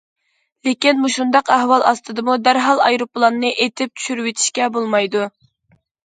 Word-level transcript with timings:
لېكىن 0.67 0.95
مۇشۇنداق 1.01 1.49
ئەھۋال 1.55 1.83
ئاستىدىمۇ 1.89 2.37
دەرھاللا 2.47 2.87
ئايروپىلاننى 2.87 3.51
ئېتىپ 3.65 3.93
چۈشۈرۈۋېتىشكە 4.01 4.71
بولمايدۇ. 4.79 5.27